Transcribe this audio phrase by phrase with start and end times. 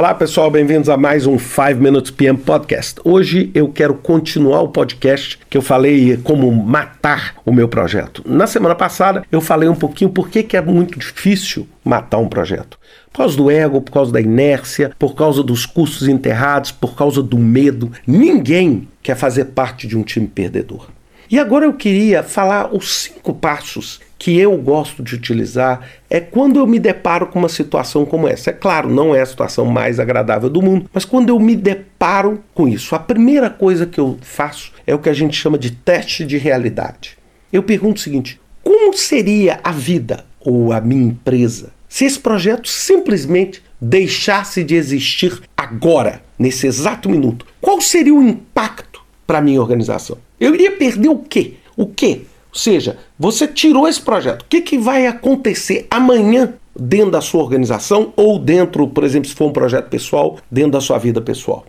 [0.00, 2.98] Olá pessoal, bem-vindos a mais um 5 Minutes PM Podcast.
[3.04, 8.22] Hoje eu quero continuar o podcast que eu falei como matar o meu projeto.
[8.24, 12.30] Na semana passada eu falei um pouquinho por que, que é muito difícil matar um
[12.30, 12.78] projeto.
[13.12, 17.22] Por causa do ego, por causa da inércia, por causa dos custos enterrados, por causa
[17.22, 17.92] do medo.
[18.06, 20.86] Ninguém quer fazer parte de um time perdedor.
[21.30, 26.58] E agora eu queria falar os cinco passos que eu gosto de utilizar é quando
[26.58, 28.50] eu me deparo com uma situação como essa.
[28.50, 32.42] É claro, não é a situação mais agradável do mundo, mas quando eu me deparo
[32.52, 35.70] com isso, a primeira coisa que eu faço é o que a gente chama de
[35.70, 37.16] teste de realidade.
[37.52, 42.68] Eu pergunto o seguinte: como seria a vida ou a minha empresa se esse projeto
[42.68, 47.46] simplesmente deixasse de existir agora, nesse exato minuto?
[47.60, 48.89] Qual seria o impacto
[49.30, 50.18] para a minha organização?
[50.40, 51.54] Eu iria perder o quê?
[51.76, 52.22] O quê?
[52.52, 54.42] Ou seja, você tirou esse projeto.
[54.42, 59.34] O que, que vai acontecer amanhã dentro da sua organização ou dentro, por exemplo, se
[59.36, 61.64] for um projeto pessoal, dentro da sua vida pessoal?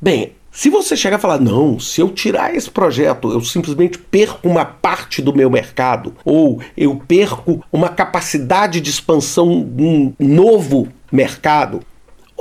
[0.00, 4.48] Bem, se você chegar a falar, não, se eu tirar esse projeto, eu simplesmente perco
[4.48, 11.80] uma parte do meu mercado, ou eu perco uma capacidade de expansão um novo mercado,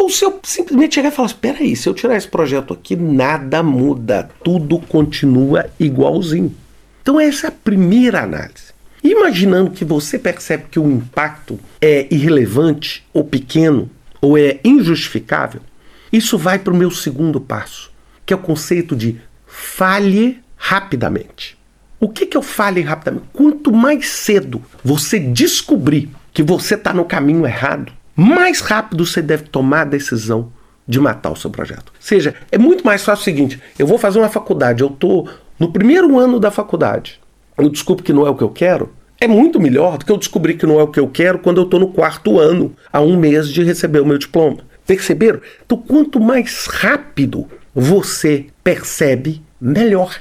[0.02, 2.96] ou se eu simplesmente chegar e falar, espera aí, se eu tirar esse projeto aqui,
[2.96, 6.56] nada muda, tudo continua igualzinho.
[7.04, 8.72] Então, essa é a primeira análise.
[9.04, 15.62] Imaginando que você percebe que o impacto é irrelevante, ou pequeno, ou é injustificável,
[16.12, 17.92] isso vai para o meu segundo passo,
[18.26, 21.56] que é o conceito de falhe rapidamente.
[22.00, 23.28] O que, que eu falhe rapidamente?
[23.32, 29.44] Quanto mais cedo você descobrir que você está no caminho errado, mais rápido você deve
[29.44, 30.52] tomar a decisão
[30.88, 31.90] de matar o seu projeto.
[31.90, 35.30] Ou seja, é muito mais fácil o seguinte: eu vou fazer uma faculdade, eu estou
[35.60, 37.20] no primeiro ano da faculdade,
[37.58, 40.18] eu descubro que não é o que eu quero, é muito melhor do que eu
[40.18, 43.00] descobrir que não é o que eu quero quando eu estou no quarto ano, a
[43.00, 44.58] um mês de receber o meu diploma.
[44.86, 45.40] Perceberam?
[45.64, 50.16] Então, quanto mais rápido você percebe, melhor.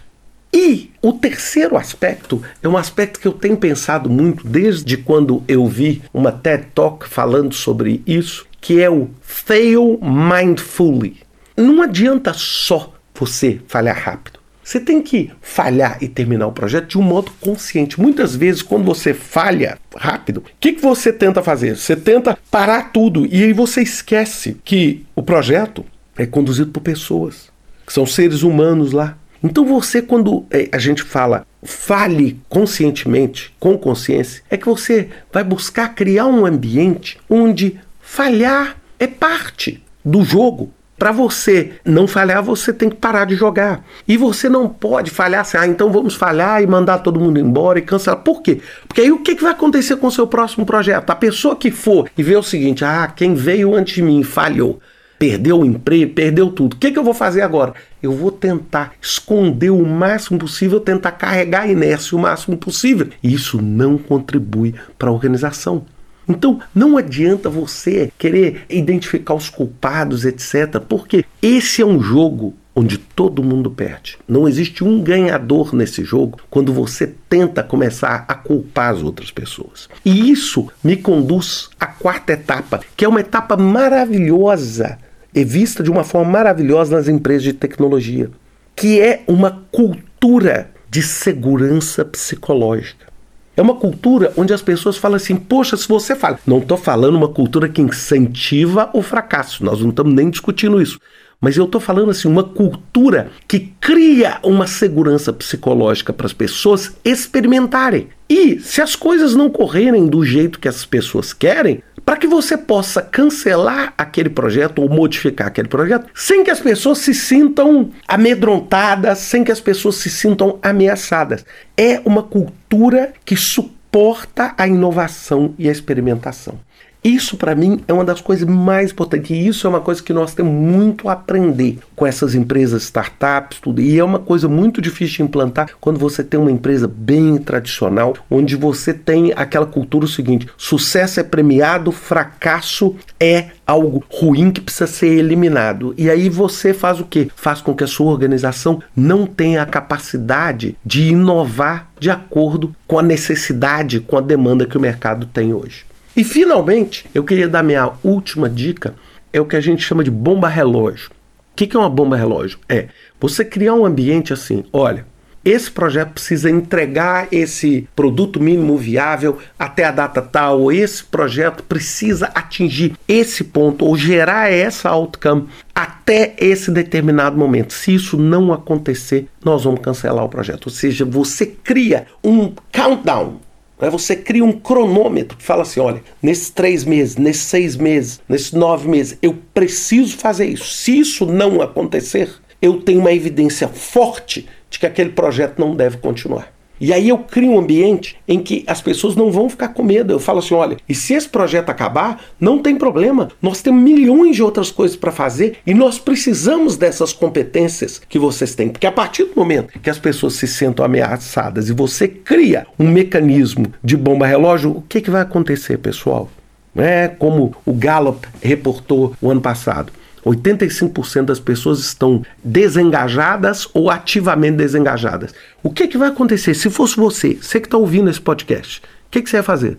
[0.52, 5.66] E o terceiro aspecto é um aspecto que eu tenho pensado muito desde quando eu
[5.66, 11.18] vi uma TED Talk falando sobre isso, que é o fail mindfully.
[11.56, 14.40] Não adianta só você falhar rápido.
[14.62, 18.00] Você tem que falhar e terminar o projeto de um modo consciente.
[18.00, 21.76] Muitas vezes, quando você falha rápido, o que, que você tenta fazer?
[21.76, 25.84] Você tenta parar tudo e aí você esquece que o projeto
[26.16, 27.50] é conduzido por pessoas,
[27.84, 29.18] que são seres humanos lá.
[29.42, 35.44] Então você, quando é, a gente fala fale conscientemente, com consciência, é que você vai
[35.44, 40.72] buscar criar um ambiente onde falhar é parte do jogo.
[40.98, 43.82] Para você não falhar, você tem que parar de jogar.
[44.06, 47.78] E você não pode falhar assim, ah, então vamos falhar e mandar todo mundo embora
[47.78, 48.20] e cancelar.
[48.20, 48.60] Por quê?
[48.86, 51.08] Porque aí o que vai acontecer com o seu próximo projeto?
[51.08, 54.78] A pessoa que for e vê o seguinte, ah, quem veio antes de mim falhou
[55.20, 56.72] perdeu o emprego, perdeu tudo.
[56.72, 57.74] O que, que, eu vou fazer agora?
[58.02, 63.08] Eu vou tentar esconder o máximo possível, tentar carregar a inércia o máximo possível.
[63.22, 65.84] E isso não contribui para a organização.
[66.26, 72.96] Então, não adianta você querer identificar os culpados, etc., porque esse é um jogo onde
[72.96, 74.16] todo mundo perde.
[74.26, 79.86] Não existe um ganhador nesse jogo quando você tenta começar a culpar as outras pessoas.
[80.02, 84.98] E isso me conduz à quarta etapa, que é uma etapa maravilhosa
[85.34, 88.30] e vista de uma forma maravilhosa nas empresas de tecnologia,
[88.74, 93.10] que é uma cultura de segurança psicológica.
[93.56, 96.38] É uma cultura onde as pessoas falam assim: poxa, se você fala.
[96.46, 100.98] Não estou falando uma cultura que incentiva o fracasso, nós não estamos nem discutindo isso.
[101.40, 106.94] Mas eu estou falando assim, uma cultura que cria uma segurança psicológica para as pessoas
[107.02, 108.08] experimentarem.
[108.28, 112.56] E se as coisas não correrem do jeito que as pessoas querem, para que você
[112.56, 119.18] possa cancelar aquele projeto ou modificar aquele projeto sem que as pessoas se sintam amedrontadas,
[119.18, 121.46] sem que as pessoas se sintam ameaçadas.
[121.76, 126.58] É uma cultura que suporta a inovação e a experimentação.
[127.02, 130.12] Isso para mim é uma das coisas mais importantes e isso é uma coisa que
[130.12, 133.80] nós temos muito a aprender com essas empresas startups, tudo.
[133.80, 138.14] E é uma coisa muito difícil de implantar quando você tem uma empresa bem tradicional,
[138.30, 144.86] onde você tem aquela cultura seguinte: sucesso é premiado, fracasso é algo ruim que precisa
[144.86, 145.94] ser eliminado.
[145.96, 147.28] E aí você faz o quê?
[147.34, 152.98] Faz com que a sua organização não tenha a capacidade de inovar de acordo com
[152.98, 155.89] a necessidade, com a demanda que o mercado tem hoje.
[156.20, 158.94] E finalmente, eu queria dar minha última dica,
[159.32, 161.10] é o que a gente chama de bomba relógio.
[161.10, 162.58] O que é uma bomba relógio?
[162.68, 162.88] É
[163.18, 165.06] você criar um ambiente assim, olha,
[165.42, 171.62] esse projeto precisa entregar esse produto mínimo viável até a data tal, ou esse projeto
[171.62, 177.72] precisa atingir esse ponto, ou gerar essa outcome até esse determinado momento.
[177.72, 180.66] Se isso não acontecer, nós vamos cancelar o projeto.
[180.66, 183.40] Ou seja, você cria um countdown?
[183.88, 188.52] Você cria um cronômetro que fala assim: olha, nesses três meses, nesses seis meses, nesses
[188.52, 190.64] nove meses, eu preciso fazer isso.
[190.64, 192.30] Se isso não acontecer,
[192.60, 196.52] eu tenho uma evidência forte de que aquele projeto não deve continuar.
[196.80, 200.12] E aí eu crio um ambiente em que as pessoas não vão ficar com medo.
[200.12, 203.28] Eu falo assim: olha, e se esse projeto acabar, não tem problema.
[203.42, 208.54] Nós temos milhões de outras coisas para fazer e nós precisamos dessas competências que vocês
[208.54, 208.68] têm.
[208.68, 212.88] Porque a partir do momento que as pessoas se sentam ameaçadas e você cria um
[212.88, 216.30] mecanismo de bomba relógio, o que, que vai acontecer, pessoal?
[216.76, 219.92] É como o Gallup reportou o ano passado.
[220.24, 225.34] 85% das pessoas estão desengajadas ou ativamente desengajadas.
[225.62, 226.54] O que, que vai acontecer?
[226.54, 229.78] Se fosse você, você que está ouvindo esse podcast, o que, que você ia fazer?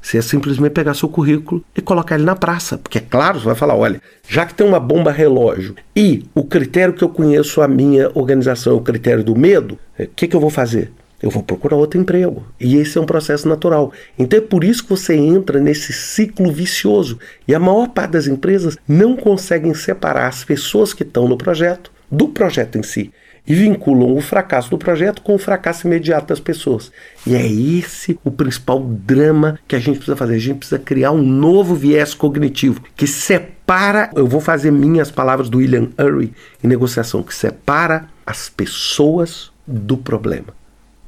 [0.00, 2.76] Você ia simplesmente pegar seu currículo e colocar ele na praça.
[2.76, 6.42] Porque, é claro, você vai falar: olha, já que tem uma bomba relógio e o
[6.42, 10.34] critério que eu conheço a minha organização é o critério do medo, o que, que
[10.34, 10.90] eu vou fazer?
[11.22, 12.44] Eu vou procurar outro emprego.
[12.58, 13.92] E esse é um processo natural.
[14.18, 17.18] Então é por isso que você entra nesse ciclo vicioso.
[17.46, 21.92] E a maior parte das empresas não conseguem separar as pessoas que estão no projeto
[22.10, 23.12] do projeto em si.
[23.46, 26.92] E vinculam o fracasso do projeto com o fracasso imediato das pessoas.
[27.26, 30.34] E é esse o principal drama que a gente precisa fazer.
[30.34, 34.10] A gente precisa criar um novo viés cognitivo que separa.
[34.14, 36.32] Eu vou fazer minhas palavras do William Ury
[36.62, 40.61] em negociação, que separa as pessoas do problema.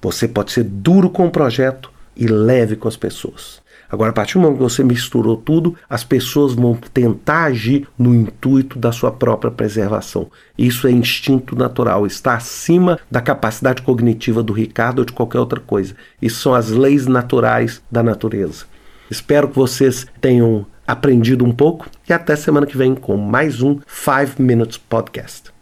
[0.04, 3.62] Você pode ser duro com o projeto e leve com as pessoas.
[3.90, 8.14] Agora, a partir do momento que você misturou tudo, as pessoas vão tentar agir no
[8.14, 10.30] intuito da sua própria preservação.
[10.58, 15.58] Isso é instinto natural, está acima da capacidade cognitiva do Ricardo ou de qualquer outra
[15.58, 15.96] coisa.
[16.20, 18.66] Isso são as leis naturais da natureza.
[19.10, 23.78] Espero que vocês tenham aprendido um pouco e até semana que vem com mais um
[23.86, 25.53] 5 Minutes Podcast.